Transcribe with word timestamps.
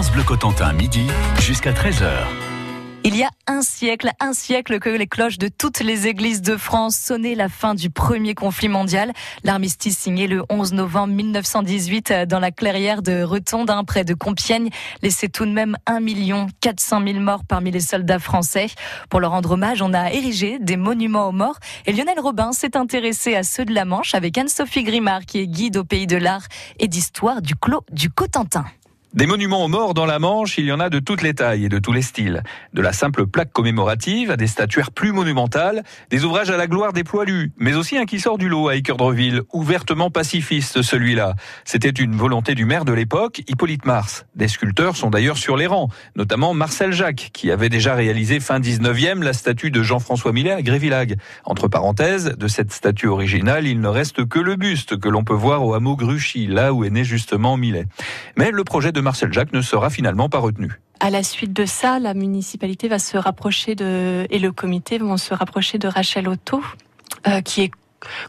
France 0.00 0.24
Cotentin, 0.24 0.72
midi 0.72 1.06
jusqu'à 1.40 1.72
13h. 1.72 2.08
Il 3.04 3.14
y 3.14 3.22
a 3.22 3.28
un 3.46 3.60
siècle, 3.60 4.08
un 4.18 4.32
siècle 4.32 4.78
que 4.78 4.88
les 4.88 5.06
cloches 5.06 5.36
de 5.36 5.48
toutes 5.48 5.80
les 5.80 6.06
églises 6.06 6.40
de 6.40 6.56
France 6.56 6.96
sonnaient 6.96 7.34
la 7.34 7.50
fin 7.50 7.74
du 7.74 7.90
premier 7.90 8.34
conflit 8.34 8.70
mondial. 8.70 9.12
L'armistice 9.44 9.98
signé 9.98 10.26
le 10.26 10.42
11 10.48 10.72
novembre 10.72 11.12
1918 11.12 12.12
dans 12.26 12.38
la 12.38 12.50
clairière 12.50 13.02
de 13.02 13.22
Retondin, 13.22 13.84
près 13.84 14.04
de 14.04 14.14
Compiègne, 14.14 14.70
laissait 15.02 15.28
tout 15.28 15.44
de 15.44 15.52
même 15.52 15.76
1 15.84 15.98
400 16.62 17.02
000 17.06 17.20
morts 17.20 17.44
parmi 17.46 17.70
les 17.70 17.80
soldats 17.80 18.18
français. 18.18 18.68
Pour 19.10 19.20
leur 19.20 19.32
rendre 19.32 19.50
hommage, 19.50 19.82
on 19.82 19.92
a 19.92 20.10
érigé 20.12 20.58
des 20.60 20.78
monuments 20.78 21.28
aux 21.28 21.32
morts 21.32 21.58
et 21.84 21.92
Lionel 21.92 22.20
Robin 22.20 22.52
s'est 22.52 22.74
intéressé 22.74 23.34
à 23.34 23.42
ceux 23.42 23.66
de 23.66 23.74
la 23.74 23.84
Manche 23.84 24.14
avec 24.14 24.38
Anne-Sophie 24.38 24.82
Grimard 24.82 25.26
qui 25.26 25.40
est 25.40 25.46
guide 25.46 25.76
au 25.76 25.84
pays 25.84 26.06
de 26.06 26.16
l'art 26.16 26.46
et 26.78 26.88
d'histoire 26.88 27.42
du 27.42 27.54
Clos 27.54 27.84
du 27.92 28.08
Cotentin. 28.08 28.64
Des 29.12 29.26
monuments 29.26 29.64
aux 29.64 29.68
morts 29.68 29.92
dans 29.92 30.06
la 30.06 30.20
Manche, 30.20 30.56
il 30.56 30.66
y 30.66 30.72
en 30.72 30.78
a 30.78 30.88
de 30.88 31.00
toutes 31.00 31.22
les 31.22 31.34
tailles 31.34 31.64
et 31.64 31.68
de 31.68 31.80
tous 31.80 31.92
les 31.92 32.00
styles. 32.00 32.44
De 32.74 32.80
la 32.80 32.92
simple 32.92 33.26
plaque 33.26 33.52
commémorative 33.52 34.30
à 34.30 34.36
des 34.36 34.46
statuaires 34.46 34.92
plus 34.92 35.10
monumentales, 35.10 35.82
des 36.10 36.24
ouvrages 36.24 36.50
à 36.50 36.56
la 36.56 36.68
gloire 36.68 36.92
des 36.92 37.02
poilus, 37.02 37.50
mais 37.58 37.74
aussi 37.74 37.98
un 37.98 38.04
qui 38.04 38.20
sort 38.20 38.38
du 38.38 38.48
lot 38.48 38.68
à 38.68 38.76
Équeurdreville, 38.76 39.42
ouvertement 39.52 40.12
pacifiste 40.12 40.82
celui-là. 40.82 41.34
C'était 41.64 41.90
une 41.90 42.14
volonté 42.14 42.54
du 42.54 42.64
maire 42.64 42.84
de 42.84 42.92
l'époque, 42.92 43.42
Hippolyte 43.48 43.84
Mars. 43.84 44.26
Des 44.36 44.46
sculpteurs 44.46 44.94
sont 44.94 45.10
d'ailleurs 45.10 45.38
sur 45.38 45.56
les 45.56 45.66
rangs, 45.66 45.88
notamment 46.14 46.54
Marcel 46.54 46.92
Jacques, 46.92 47.30
qui 47.32 47.50
avait 47.50 47.68
déjà 47.68 47.96
réalisé 47.96 48.38
fin 48.38 48.60
19e 48.60 49.24
la 49.24 49.32
statue 49.32 49.72
de 49.72 49.82
Jean-François 49.82 50.30
Millet 50.32 50.52
à 50.52 50.62
Grévillague. 50.62 51.16
Entre 51.44 51.66
parenthèses, 51.66 52.36
de 52.38 52.46
cette 52.46 52.70
statue 52.70 53.08
originale, 53.08 53.66
il 53.66 53.80
ne 53.80 53.88
reste 53.88 54.24
que 54.28 54.38
le 54.38 54.54
buste 54.54 55.00
que 55.00 55.08
l'on 55.08 55.24
peut 55.24 55.34
voir 55.34 55.66
au 55.66 55.74
hameau 55.74 55.96
Gruchy, 55.96 56.46
là 56.46 56.72
où 56.72 56.84
est 56.84 56.90
né 56.90 57.02
justement 57.02 57.56
Millet. 57.56 57.86
Marcel 59.00 59.32
Jacques 59.32 59.52
ne 59.52 59.62
sera 59.62 59.90
finalement 59.90 60.28
pas 60.28 60.38
retenu. 60.38 60.80
À 61.00 61.10
la 61.10 61.22
suite 61.22 61.52
de 61.52 61.64
ça, 61.64 61.98
la 61.98 62.14
municipalité 62.14 62.88
va 62.88 62.98
se 62.98 63.16
rapprocher 63.16 63.74
de 63.74 64.26
et 64.30 64.38
le 64.38 64.52
comité 64.52 64.98
vont 64.98 65.16
se 65.16 65.32
rapprocher 65.32 65.78
de 65.78 65.88
Rachel 65.88 66.28
Otto, 66.28 66.62
euh, 67.26 67.40
qui 67.40 67.62
est 67.62 67.70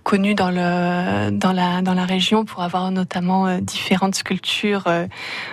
connue 0.04 0.36
dans 0.36 0.50
le 0.50 1.32
dans 1.32 1.54
la 1.54 1.82
dans 1.82 1.94
la 1.94 2.06
région 2.06 2.46
pour 2.46 2.62
avoir 2.64 2.92
notamment 2.92 3.48
euh, 3.48 3.60
différentes 3.60 4.16
sculptures 4.16 4.84
euh, 4.88 5.08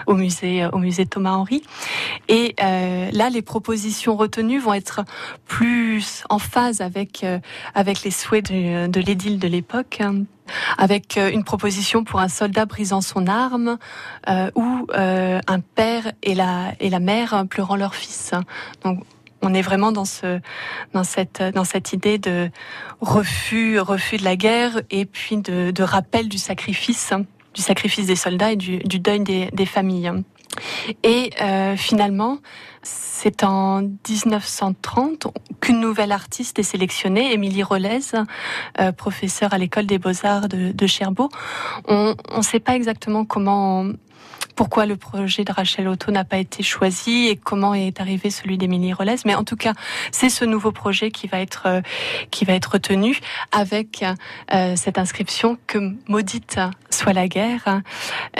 au 0.06 0.14
musée 0.14 0.66
au 0.72 0.78
musée 0.78 1.06
Thomas 1.06 1.32
Henry 1.32 1.62
et 2.28 2.54
là 2.58 3.30
les 3.30 3.42
propositions 3.42 4.16
retenues 4.16 4.58
vont 4.58 4.74
être 4.74 5.04
plus 5.46 6.24
en 6.28 6.38
phase 6.38 6.80
avec 6.80 7.24
avec 7.74 8.02
les 8.02 8.10
souhaits 8.10 8.50
de, 8.50 9.00
l'édile 9.00 9.38
de 9.38 9.48
l'époque 9.48 10.02
avec 10.76 11.16
euh, 11.16 11.30
une 11.30 11.44
proposition 11.44 12.04
pour 12.04 12.20
un 12.20 12.28
soldat 12.28 12.66
brisant 12.66 13.00
son 13.00 13.26
arme 13.26 13.78
euh, 14.28 14.50
ou 14.54 14.86
euh, 14.94 15.40
un 15.46 15.60
père 15.60 16.12
et 16.22 16.34
la, 16.34 16.72
et 16.80 16.90
la 16.90 17.00
mère 17.00 17.44
pleurant 17.48 17.76
leur 17.76 17.94
fils. 17.94 18.32
Donc 18.84 19.02
on 19.42 19.54
est 19.54 19.62
vraiment 19.62 19.92
dans 19.92 20.04
ce 20.04 20.40
dans 20.94 21.04
cette 21.04 21.42
dans 21.42 21.64
cette 21.64 21.92
idée 21.92 22.18
de 22.18 22.50
refus 23.00 23.78
refus 23.78 24.16
de 24.16 24.24
la 24.24 24.36
guerre 24.36 24.82
et 24.90 25.04
puis 25.04 25.36
de, 25.36 25.70
de 25.70 25.82
rappel 25.82 26.28
du 26.28 26.38
sacrifice 26.38 27.12
du 27.54 27.62
sacrifice 27.62 28.06
des 28.06 28.16
soldats 28.16 28.52
et 28.52 28.56
du, 28.56 28.78
du 28.78 29.00
deuil 29.00 29.20
des, 29.20 29.48
des 29.52 29.66
familles. 29.66 30.12
Et 31.02 31.30
euh, 31.40 31.76
finalement, 31.76 32.38
c'est 32.82 33.44
en 33.44 33.82
1930 33.82 35.26
qu'une 35.60 35.80
nouvelle 35.80 36.12
artiste 36.12 36.58
est 36.58 36.64
sélectionnée, 36.64 37.32
Émilie 37.32 37.62
Rolez, 37.62 38.00
euh, 38.80 38.92
professeure 38.92 39.52
à 39.52 39.58
l'école 39.58 39.86
des 39.86 39.98
beaux-arts 39.98 40.48
de, 40.48 40.72
de 40.72 40.86
Cherbourg. 40.86 41.28
On 41.86 42.14
ne 42.36 42.42
sait 42.42 42.60
pas 42.60 42.74
exactement 42.74 43.24
comment 43.24 43.86
pourquoi 44.58 44.86
le 44.86 44.96
projet 44.96 45.44
de 45.44 45.52
Rachel 45.52 45.86
Otto 45.86 46.10
n'a 46.10 46.24
pas 46.24 46.38
été 46.38 46.64
choisi 46.64 47.28
et 47.28 47.36
comment 47.36 47.74
est 47.74 48.00
arrivé 48.00 48.28
celui 48.28 48.58
d'Émilie 48.58 48.92
Rolez. 48.92 49.14
Mais 49.24 49.36
en 49.36 49.44
tout 49.44 49.56
cas, 49.56 49.72
c'est 50.10 50.30
ce 50.30 50.44
nouveau 50.44 50.72
projet 50.72 51.12
qui 51.12 51.28
va 51.28 51.40
être 51.40 51.62
euh, 51.66 51.80
qui 52.32 52.44
va 52.44 52.54
être 52.54 52.72
retenu 52.72 53.20
avec 53.52 54.04
euh, 54.52 54.74
cette 54.74 54.98
inscription 54.98 55.58
que 55.68 55.78
maudite 56.08 56.58
soit 56.90 57.12
la 57.12 57.28
guerre 57.28 57.82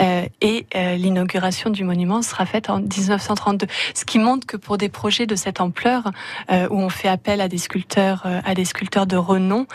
euh, 0.01 0.25
et 0.41 0.65
l'inauguration 0.75 1.69
du 1.69 1.83
monument 1.83 2.21
sera 2.21 2.45
faite 2.45 2.69
en 2.69 2.79
1932. 2.79 3.67
Ce 3.93 4.03
qui 4.03 4.19
montre 4.19 4.45
que 4.45 4.57
pour 4.57 4.77
des 4.77 4.89
projets 4.89 5.25
de 5.25 5.35
cette 5.35 5.61
ampleur 5.61 6.11
où 6.49 6.81
on 6.81 6.89
fait 6.89 7.07
appel 7.07 7.41
à 7.41 7.47
des 7.47 7.57
sculpteurs 7.57 8.25
à 8.25 8.53
des 8.55 8.65
sculpteurs 8.65 9.05
de 9.05 9.15
renom 9.15 9.67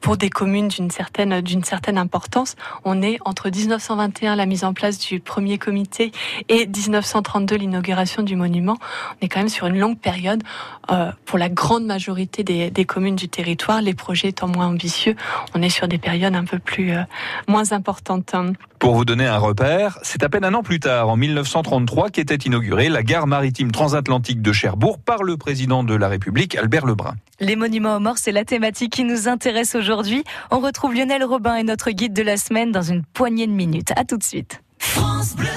pour 0.00 0.16
des 0.16 0.30
communes 0.30 0.68
d'une 0.68 0.90
certaine 0.90 1.40
d'une 1.40 1.64
certaine 1.64 1.98
importance, 1.98 2.56
on 2.84 3.02
est 3.02 3.18
entre 3.24 3.50
1921 3.50 4.36
la 4.36 4.46
mise 4.46 4.64
en 4.64 4.72
place 4.72 4.98
du 4.98 5.20
premier 5.20 5.39
comité 5.58 6.12
et 6.48 6.66
1932 6.66 7.56
l'inauguration 7.56 8.22
du 8.22 8.36
monument, 8.36 8.76
on 9.20 9.24
est 9.24 9.28
quand 9.28 9.40
même 9.40 9.48
sur 9.48 9.66
une 9.66 9.78
longue 9.78 9.98
période. 9.98 10.42
Euh, 10.90 11.12
pour 11.24 11.38
la 11.38 11.48
grande 11.48 11.86
majorité 11.86 12.42
des, 12.42 12.84
communes 12.84 13.16
du 13.16 13.28
territoire, 13.28 13.80
les 13.80 13.94
projets 13.94 14.28
étant 14.28 14.48
moins 14.48 14.66
ambitieux, 14.66 15.14
on 15.54 15.62
est 15.62 15.68
sur 15.68 15.86
des 15.86 15.98
périodes 15.98 16.34
un 16.34 16.44
peu 16.44 16.58
plus 16.58 16.92
euh, 16.92 17.02
moins 17.46 17.72
importantes. 17.72 18.34
Pour 18.78 18.94
vous 18.94 19.04
donner 19.04 19.26
un 19.26 19.38
repère, 19.38 19.98
c'est 20.02 20.22
à 20.22 20.28
peine 20.28 20.44
un 20.44 20.54
an 20.54 20.62
plus 20.62 20.80
tard, 20.80 21.08
en 21.08 21.16
1933, 21.16 22.10
qu'était 22.10 22.34
inaugurée 22.34 22.88
la 22.88 23.02
gare 23.02 23.26
maritime 23.26 23.70
transatlantique 23.70 24.42
de 24.42 24.52
Cherbourg 24.52 24.98
par 24.98 25.22
le 25.22 25.36
président 25.36 25.84
de 25.84 25.94
la 25.94 26.08
République, 26.08 26.56
Albert 26.56 26.86
Lebrun. 26.86 27.14
Les 27.40 27.56
monuments 27.56 27.96
aux 27.96 28.00
morts, 28.00 28.18
c'est 28.18 28.32
la 28.32 28.44
thématique 28.44 28.92
qui 28.92 29.04
nous 29.04 29.28
intéresse 29.28 29.74
aujourd'hui. 29.74 30.24
On 30.50 30.60
retrouve 30.60 30.94
Lionel 30.94 31.24
Robin 31.24 31.56
et 31.56 31.62
notre 31.62 31.90
guide 31.90 32.12
de 32.12 32.22
la 32.22 32.36
semaine 32.36 32.72
dans 32.72 32.82
une 32.82 33.04
poignée 33.04 33.46
de 33.46 33.52
minutes. 33.52 33.92
À 33.96 34.04
tout 34.04 34.16
de 34.16 34.22
suite. 34.22 34.60
France 34.90 35.34
Bleu. 35.36 35.48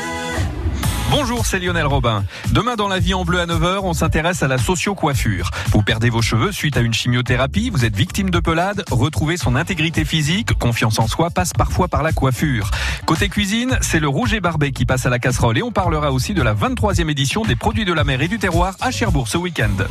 Bonjour, 1.10 1.46
c'est 1.46 1.60
Lionel 1.60 1.86
Robin. 1.86 2.24
Demain 2.52 2.76
dans 2.76 2.88
la 2.88 3.00
vie 3.00 3.14
en 3.14 3.26
bleu 3.26 3.40
à 3.40 3.46
9h, 3.46 3.80
on 3.84 3.94
s'intéresse 3.94 4.44
à 4.44 4.48
la 4.48 4.58
socio-coiffure. 4.58 5.50
Vous 5.70 5.82
perdez 5.82 6.10
vos 6.10 6.22
cheveux 6.22 6.52
suite 6.52 6.78
à 6.78 6.82
une 6.82 6.94
chimiothérapie, 6.94 7.70
vous 7.70 7.84
êtes 7.86 7.96
victime 7.96 8.30
de 8.30 8.40
pelade, 8.40 8.84
retrouvez 8.92 9.38
son 9.38 9.56
intégrité 9.56 10.06
physique, 10.06 10.58
confiance 10.58 11.00
en 11.00 11.08
soi 11.08 11.30
passe 11.30 11.54
parfois 11.54 11.88
par 11.88 12.04
la 12.04 12.12
coiffure. 12.12 12.70
Côté 13.06 13.28
cuisine, 13.28 13.78
c'est 13.82 14.00
le 14.00 14.08
rouge 14.08 14.34
et 14.34 14.40
barbet 14.40 14.72
qui 14.72 14.86
passe 14.86 15.06
à 15.06 15.10
la 15.10 15.20
casserole 15.20 15.58
et 15.58 15.64
on 15.64 15.72
parlera 15.72 16.12
aussi 16.12 16.34
de 16.34 16.42
la 16.42 16.54
23e 16.54 17.10
édition 17.10 17.44
des 17.44 17.56
produits 17.56 17.86
de 17.86 17.94
la 17.94 18.04
mer 18.04 18.22
et 18.22 18.28
du 18.28 18.40
terroir 18.40 18.76
à 18.82 18.92
Cherbourg 18.92 19.28
ce 19.28 19.38
week-end. 19.38 19.86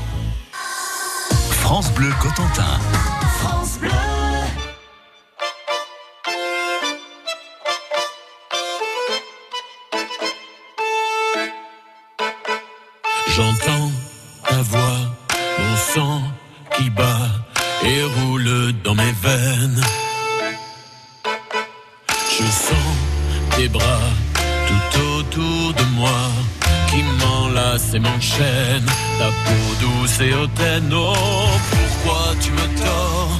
France 1.60 1.92
Bleu 1.94 2.10
Cotentin. 2.20 2.78
France 3.38 3.78
Bleu. 3.81 4.11
J'entends 13.34 13.91
ta 14.47 14.60
voix, 14.62 14.98
mon 15.59 15.76
sang 15.76 16.22
qui 16.76 16.91
bat 16.91 17.31
et 17.82 18.03
roule 18.03 18.75
dans 18.84 18.94
mes 18.94 19.15
veines. 19.22 19.82
Je 22.31 22.44
sens 22.44 22.93
tes 23.56 23.69
bras 23.69 24.09
tout 24.69 24.98
autour 25.16 25.72
de 25.72 25.84
moi 25.94 26.22
qui 26.88 27.03
m'enlacent 27.03 27.94
et 27.94 28.00
m'enchaînent. 28.00 28.93
Ta 29.19 29.28
peau 29.44 29.66
douce 29.81 30.20
et 30.20 30.34
hautaine, 30.34 30.93
oh, 30.93 31.14
pourquoi 31.70 32.34
tu 32.43 32.50
me 32.50 32.66
tords? 32.81 33.38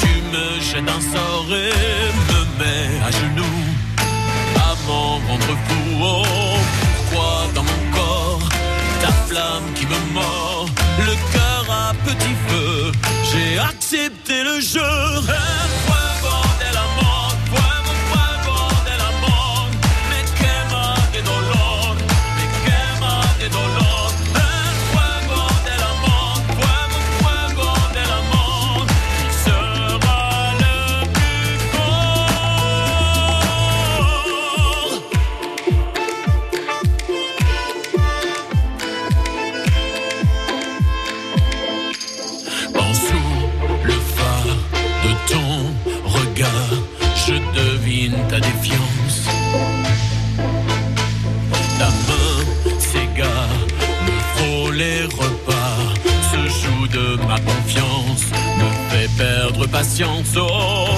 Tu 0.00 0.12
me 0.32 0.60
jettes 0.60 0.88
un 0.88 1.02
sort 1.12 1.50
et 1.50 2.08
me 2.30 2.40
mets 2.58 3.04
à 3.06 3.10
genoux 3.10 3.64
à 4.56 4.74
m'en 4.86 5.16
rendre 5.28 5.56
fou, 5.66 5.82
oh, 6.00 6.45
flamme 9.36 9.72
qui 9.74 9.86
me 9.86 10.12
mord, 10.14 10.68
le 10.98 11.14
cœur 11.32 11.64
à 11.70 11.92
petit 12.04 12.34
feu. 12.48 12.92
J'ai 13.30 13.58
accepté 13.58 14.42
le 14.42 14.60
jeu. 14.60 14.80
Patience. 59.96 60.36
Oh, 60.36 60.95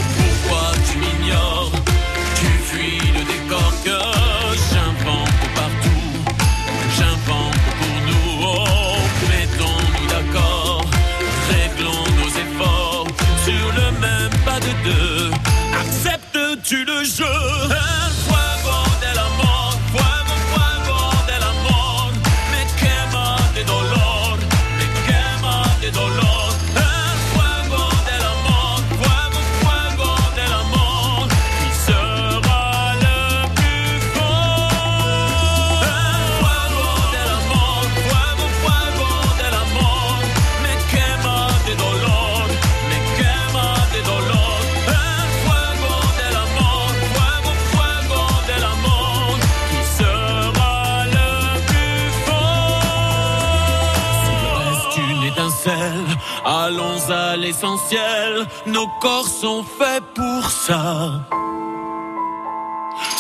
l'essentiel. 57.49 58.47
Nos 58.67 58.87
corps 59.01 59.31
sont 59.43 59.65
faits 59.79 60.05
pour 60.15 60.51
ça. 60.51 60.85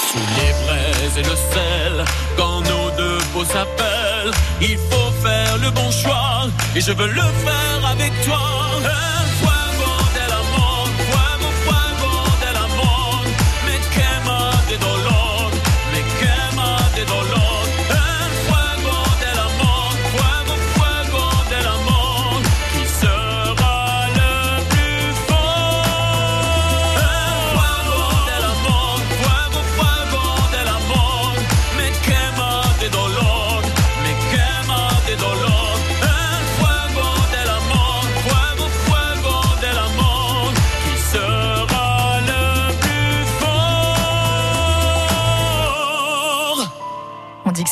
Sous 0.06 0.26
les 0.38 0.52
braises 0.64 1.16
et 1.20 1.26
le 1.32 1.36
sel, 1.52 1.94
quand 2.36 2.60
nos 2.72 2.90
deux 3.00 3.18
peaux 3.32 3.44
s'appellent, 3.44 4.34
il 4.60 4.76
faut 4.88 5.10
faire 5.24 5.56
le 5.64 5.70
bon 5.70 5.90
choix. 5.90 6.46
Et 6.76 6.80
je 6.80 6.92
veux 6.92 7.10
le 7.22 7.28
faire 7.44 7.80
avec 7.94 8.12
toi. 8.26 8.58
El 8.84 9.57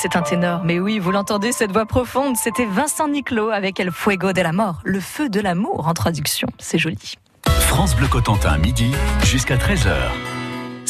c'est 0.06 0.16
un 0.16 0.22
ténor, 0.22 0.62
mais 0.62 0.78
oui, 0.78 1.00
vous 1.00 1.10
l'entendez, 1.10 1.50
cette 1.50 1.72
voix 1.72 1.84
profonde, 1.84 2.36
c'était 2.36 2.64
Vincent 2.64 3.08
Niclot 3.08 3.50
avec 3.50 3.80
El 3.80 3.90
Fuego 3.90 4.32
de 4.32 4.40
la 4.40 4.52
mort, 4.52 4.80
le 4.84 5.00
feu 5.00 5.28
de 5.28 5.40
l'amour 5.40 5.88
en 5.88 5.94
traduction. 5.94 6.46
C'est 6.58 6.78
joli. 6.78 7.14
France 7.46 7.96
Bleu 7.96 8.06
Cotentin, 8.06 8.56
midi 8.58 8.92
jusqu'à 9.24 9.56
13h. 9.56 10.35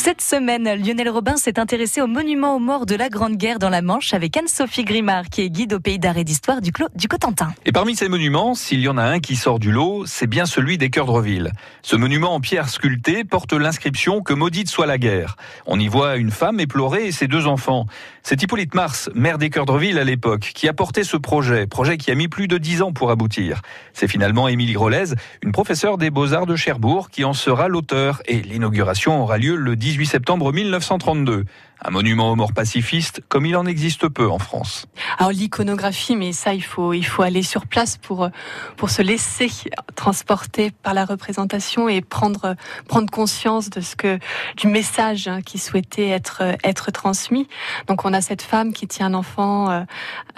Cette 0.06 0.22
semaine, 0.22 0.72
Lionel 0.76 1.08
Robin 1.08 1.36
s'est 1.36 1.58
intéressé 1.58 2.00
au 2.00 2.06
monument 2.06 2.54
aux 2.54 2.60
morts 2.60 2.86
de 2.86 2.94
la 2.94 3.08
Grande 3.08 3.34
Guerre 3.34 3.58
dans 3.58 3.70
la 3.70 3.82
Manche 3.82 4.14
avec 4.14 4.36
Anne-Sophie 4.36 4.84
Grimard, 4.84 5.24
qui 5.30 5.42
est 5.42 5.50
guide 5.50 5.72
au 5.72 5.80
pays 5.80 5.98
d'art 5.98 6.16
et 6.16 6.22
d'histoire 6.22 6.60
du, 6.60 6.70
du 6.94 7.08
Cotentin. 7.08 7.52
Et 7.64 7.72
parmi 7.72 7.96
ces 7.96 8.08
monuments, 8.08 8.54
s'il 8.54 8.78
y 8.78 8.88
en 8.88 8.98
a 8.98 9.02
un 9.02 9.18
qui 9.18 9.34
sort 9.34 9.58
du 9.58 9.72
lot, 9.72 10.06
c'est 10.06 10.28
bien 10.28 10.46
celui 10.46 10.78
des 10.78 10.90
Cœurs 10.90 11.06
de. 11.06 11.50
Ce 11.82 11.96
monument 11.96 12.34
en 12.34 12.40
pierre 12.40 12.68
sculptée 12.68 13.24
porte 13.24 13.52
l'inscription 13.52 14.22
Que 14.22 14.32
maudite 14.32 14.70
soit 14.70 14.86
la 14.86 14.96
guerre. 14.96 15.34
On 15.66 15.76
y 15.80 15.88
voit 15.88 16.18
une 16.18 16.30
femme 16.30 16.60
éplorée 16.60 17.08
et 17.08 17.12
ses 17.12 17.26
deux 17.26 17.48
enfants. 17.48 17.86
C'est 18.22 18.40
Hippolyte 18.40 18.76
Mars, 18.76 19.10
maire 19.16 19.38
des 19.38 19.50
Cœurs 19.50 19.66
de 19.66 19.98
à 19.98 20.04
l'époque, 20.04 20.52
qui 20.54 20.68
a 20.68 20.72
porté 20.72 21.02
ce 21.02 21.16
projet, 21.16 21.66
projet 21.66 21.96
qui 21.96 22.12
a 22.12 22.14
mis 22.14 22.28
plus 22.28 22.46
de 22.46 22.58
dix 22.58 22.80
ans 22.80 22.92
pour 22.92 23.10
aboutir. 23.10 23.60
C'est 23.92 24.06
finalement 24.06 24.46
Émilie 24.46 24.74
Grolez, 24.74 25.14
une 25.42 25.50
professeure 25.50 25.98
des 25.98 26.10
Beaux-Arts 26.10 26.46
de 26.46 26.54
Cherbourg, 26.54 27.10
qui 27.10 27.24
en 27.24 27.32
sera 27.32 27.66
l'auteur 27.66 28.22
et 28.26 28.40
l'inauguration 28.40 29.20
aura 29.20 29.38
lieu 29.38 29.56
le 29.56 29.74
18 29.74 29.95
septembre 30.04 30.52
1932. 30.52 31.44
Un 31.84 31.90
monument 31.90 32.32
aux 32.32 32.36
morts 32.36 32.54
pacifistes 32.54 33.22
comme 33.28 33.44
il 33.44 33.54
en 33.54 33.66
existe 33.66 34.08
peu 34.08 34.30
en 34.30 34.38
France. 34.38 34.86
Alors 35.18 35.30
l'iconographie, 35.30 36.16
mais 36.16 36.32
ça 36.32 36.54
il 36.54 36.62
faut 36.62 36.94
il 36.94 37.04
faut 37.04 37.22
aller 37.22 37.42
sur 37.42 37.66
place 37.66 37.98
pour 37.98 38.30
pour 38.78 38.88
se 38.88 39.02
laisser 39.02 39.50
transporter 39.94 40.70
par 40.70 40.94
la 40.94 41.04
représentation 41.04 41.88
et 41.88 42.00
prendre 42.00 42.56
prendre 42.88 43.10
conscience 43.10 43.68
de 43.68 43.82
ce 43.82 43.94
que 43.94 44.18
du 44.56 44.68
message 44.68 45.28
hein, 45.28 45.42
qui 45.42 45.58
souhaitait 45.58 46.08
être 46.08 46.42
être 46.64 46.90
transmis. 46.92 47.46
Donc 47.88 48.06
on 48.06 48.14
a 48.14 48.22
cette 48.22 48.42
femme 48.42 48.72
qui 48.72 48.88
tient 48.88 49.06
un 49.06 49.14
enfant 49.14 49.70
euh, 49.70 49.82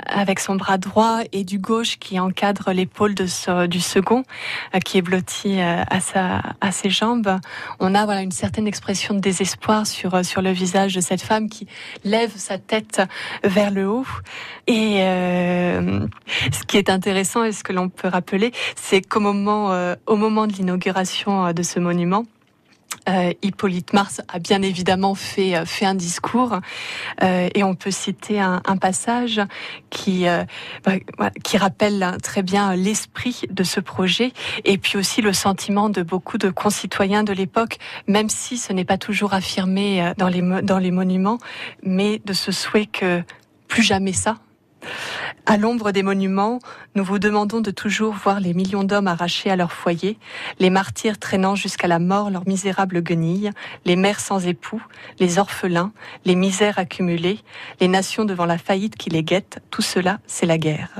avec 0.07 0.41
son 0.41 0.57
bras 0.57 0.77
droit 0.77 1.21
et 1.31 1.45
du 1.45 1.61
gauche 1.61 1.99
qui 2.01 2.19
encadre 2.19 2.73
l'épaule 2.73 3.15
de 3.15 3.67
du 3.67 3.81
second 3.81 4.25
euh, 4.75 4.81
qui 4.81 4.99
est 4.99 5.03
blotti 5.03 5.61
euh, 5.61 5.85
à 5.89 6.01
sa 6.01 6.43
à 6.61 6.73
ses 6.73 6.91
jambes. 6.91 7.39
On 7.79 7.95
a 7.95 8.05
voilà 8.07 8.23
une 8.23 8.33
certaine 8.33 8.67
expression 8.67 9.15
de 9.15 9.21
désespoir 9.21 9.87
sur 9.87 10.25
sur 10.25 10.43
le 10.43 10.51
visage 10.51 10.95
de 10.95 11.01
cette 11.01 11.23
femme 11.23 11.28
qui 11.49 11.67
lève 12.05 12.33
sa 12.37 12.59
tête 12.59 13.03
vers 13.45 13.71
le 13.71 13.89
haut. 13.89 14.07
Et 14.67 15.03
euh, 15.03 16.07
ce 16.53 16.65
qui 16.65 16.77
est 16.77 16.91
intéressant 16.91 17.45
et 17.45 17.53
ce 17.53 17.63
que 17.63 17.73
l'on 17.73 17.89
peut 17.89 18.09
rappeler, 18.09 18.53
c'est 18.77 19.01
qu'au 19.01 19.21
moment, 19.21 19.73
euh, 19.73 19.95
au 20.07 20.17
moment 20.17 20.47
de 20.47 20.53
l'inauguration 20.53 21.47
euh, 21.47 21.53
de 21.53 21.63
ce 21.63 21.79
monument, 21.79 22.25
euh, 23.09 23.33
Hippolyte 23.43 23.93
Mars 23.93 24.21
a 24.29 24.39
bien 24.39 24.63
évidemment 24.63 25.15
fait, 25.15 25.57
euh, 25.57 25.65
fait 25.65 25.87
un 25.87 25.95
discours 25.95 26.61
euh, 27.23 27.49
et 27.55 27.65
on 27.65 27.75
peut 27.75 27.91
citer 27.91 28.41
un, 28.41 28.61
un 28.65 28.77
passage 28.77 29.41
qui, 29.91 30.29
euh, 30.29 30.45
bah, 30.85 31.31
qui 31.43 31.57
rappelle 31.57 32.03
hein, 32.03 32.17
très 32.23 32.43
bien 32.43 32.75
l'esprit 32.75 33.43
de 33.51 33.63
ce 33.65 33.81
projet 33.81 34.33
et 34.65 34.79
puis 34.79 34.99
aussi 34.99 35.23
le 35.23 35.33
sentiment 35.33 35.89
de 35.89 36.03
beaucoup 36.03 36.39
de 36.39 36.51
concitoyens 36.51 37.25
de 37.25 37.33
l'époque, 37.33 37.79
même 38.07 38.29
si 38.29 38.59
ce 38.59 38.73
n'est 38.73 38.85
pas 38.85 38.99
toujours 38.99 39.35
affirmé 39.35 40.03
euh, 40.03 40.13
dans 40.17 40.29
les, 40.29 40.43
dans 40.63 40.79
les 40.79 40.91
monuments, 40.91 41.39
mais 41.83 42.21
de 42.25 42.33
ce 42.33 42.53
souhait 42.53 42.87
que 42.87 43.23
plus 43.69 43.83
jamais 43.83 44.13
ça. 44.13 44.37
À 45.47 45.57
l'ombre 45.57 45.93
des 45.93 46.03
monuments, 46.03 46.59
nous 46.95 47.05
vous 47.05 47.19
demandons 47.19 47.61
de 47.61 47.71
toujours 47.71 48.13
voir 48.15 48.41
les 48.41 48.55
millions 48.55 48.85
d'hommes 48.85 49.07
arrachés 49.07 49.51
à 49.51 49.57
leur 49.57 49.73
foyer, 49.73 50.19
les 50.59 50.71
martyrs 50.71 51.19
traînant 51.19 51.55
jusqu'à 51.55 51.89
la 51.89 51.99
mort 51.99 52.31
leurs 52.31 52.47
misérables 52.47 53.03
guenilles, 53.03 53.51
les 53.85 53.97
mères 53.97 54.21
sans 54.21 54.47
époux, 54.47 54.83
les 55.19 55.39
orphelins, 55.39 55.93
les 56.25 56.35
misères 56.35 56.79
accumulées, 56.79 57.39
les 57.81 57.89
nations 57.89 58.25
devant 58.25 58.47
la 58.47 58.59
faillite 58.59 58.97
qui 58.97 59.11
les 59.11 59.23
guette, 59.23 59.61
tout 59.71 59.83
cela, 59.83 60.19
c'est 60.27 60.47
la 60.47 60.59
guerre. 60.59 60.91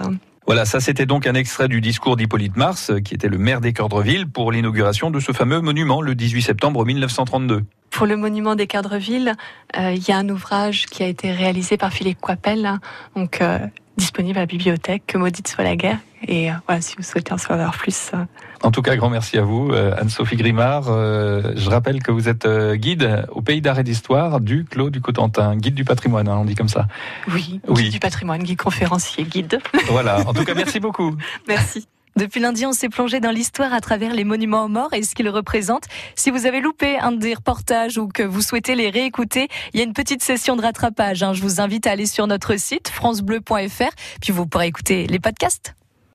Voilà, 0.47 0.65
ça 0.65 0.81
c'était 0.81 1.05
donc 1.05 1.27
un 1.27 1.35
extrait 1.35 1.69
du 1.69 1.83
discours 1.83 2.17
d'Hippolyte 2.17 2.57
Mars, 2.57 2.91
qui 3.05 3.13
était 3.13 3.29
le 3.29 3.37
maire 3.37 3.61
des 3.61 3.75
Cœurs-de-Ville, 3.75 4.27
pour 4.27 4.51
l'inauguration 4.51 5.11
de 5.11 5.21
ce 5.21 5.33
fameux 5.33 5.61
monument 5.61 6.01
le 6.01 6.15
18 6.15 6.41
septembre 6.41 6.87
1932. 6.87 7.65
Pour 7.91 8.07
le 8.07 8.17
monument 8.17 8.55
des 8.55 8.67
Cadreville, 8.67 9.33
euh, 9.77 9.93
il 9.93 10.07
y 10.07 10.13
a 10.13 10.17
un 10.19 10.29
ouvrage 10.29 10.87
qui 10.87 11.03
a 11.03 11.07
été 11.07 11.33
réalisé 11.33 11.77
par 11.77 11.93
Philippe 11.93 12.21
Coipel, 12.21 12.65
hein, 12.67 12.81
donc 13.17 13.41
euh, 13.41 13.59
disponible 13.97 14.39
à 14.39 14.43
la 14.43 14.47
bibliothèque, 14.47 15.03
Que 15.07 15.19
maudite 15.19 15.49
soit 15.49 15.65
la 15.65 15.75
guerre. 15.77 15.99
Et 16.27 16.51
euh, 16.51 16.55
voilà, 16.67 16.81
si 16.81 16.97
vous 16.97 17.03
souhaitez 17.03 17.33
en 17.33 17.39
savoir 17.39 17.77
plus. 17.77 18.11
euh, 18.15 18.19
En 18.63 18.71
tout 18.71 18.83
cas, 18.83 18.95
grand 18.97 19.09
merci 19.11 19.39
à 19.39 19.43
vous, 19.43 19.73
Anne-Sophie 19.73 20.37
Grimard. 20.37 20.85
Je 20.85 21.69
rappelle 21.71 22.03
que 22.03 22.11
vous 22.13 22.29
êtes 22.29 22.47
guide 22.75 23.27
au 23.33 23.41
pays 23.43 23.61
d'art 23.61 23.79
et 23.79 23.85
d'histoire 23.85 24.41
du 24.41 24.65
Clos 24.65 24.91
du 24.91 25.01
Cotentin, 25.01 25.57
guide 25.57 25.75
du 25.75 25.85
patrimoine, 25.85 26.29
hein, 26.29 26.37
on 26.41 26.45
dit 26.45 26.55
comme 26.57 26.69
ça. 26.69 26.87
oui, 27.33 27.61
Oui. 27.69 27.85
guide 27.85 27.93
du 27.93 28.01
patrimoine, 28.01 28.43
guide 28.43 28.59
conférencier, 28.59 29.25
guide. 29.25 29.61
Voilà, 29.89 30.21
en 30.29 30.35
tout 30.35 30.45
cas, 30.45 30.55
merci 30.55 30.79
beaucoup. 30.81 31.17
Merci. 31.49 31.87
Depuis 32.19 32.41
lundi, 32.41 32.67
on 32.67 32.73
s'est 32.73 32.89
plongé 32.89 33.21
dans 33.21 33.31
l'histoire 33.31 33.73
à 33.73 33.81
travers 33.81 34.13
les 34.13 34.25
monuments 34.25 34.65
aux 34.65 34.69
morts 34.69 34.93
et 34.93 35.05
ce 35.05 35.15
qu'ils 35.15 35.29
représentent. 35.29 35.87
Si 36.17 36.33
vous 36.33 36.47
avez 36.47 36.61
loupé 36.61 36.99
un 36.99 37.13
des 37.13 37.33
reportages 37.33 37.97
ou 37.97 38.09
que 38.09 38.25
vous 38.25 38.43
souhaitez 38.43 38.75
les 38.75 38.91
réécouter, 38.91 39.47
il 39.73 39.79
y 39.79 39.83
a 39.85 39.87
une 39.87 39.93
petite 39.93 40.25
session 40.25 40.57
de 40.57 40.63
rattrapage. 40.63 41.23
hein. 41.23 41.33
Je 41.33 41.43
vous 41.43 41.61
invite 41.61 41.87
à 41.87 41.93
aller 41.93 42.07
sur 42.07 42.27
notre 42.27 42.57
site 42.57 42.89
francebleu.fr, 42.89 43.95
puis 44.21 44.33
vous 44.33 44.47
pourrez 44.47 44.67
écouter 44.67 45.07
les 45.07 45.21
podcasts. 45.21 45.78